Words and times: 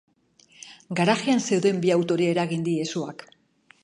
Garajean 0.99 1.43
zeuden 1.43 1.83
bi 1.83 1.93
autori 1.97 2.31
eragin 2.31 2.65
die 2.69 2.89
suak. 2.93 3.27